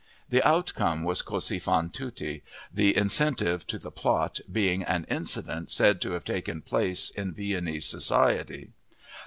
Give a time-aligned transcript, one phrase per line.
[0.29, 2.41] The outcome was Così fan tutte,
[2.73, 7.85] the incentive to the plot being an incident said to have taken place in Viennese
[7.85, 8.71] society.